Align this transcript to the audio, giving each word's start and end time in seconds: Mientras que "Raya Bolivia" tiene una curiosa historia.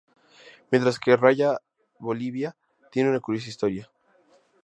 Mientras 0.71 0.97
que 0.97 1.15
"Raya 1.15 1.59
Bolivia" 1.99 2.55
tiene 2.91 3.11
una 3.11 3.19
curiosa 3.19 3.49
historia. 3.49 3.87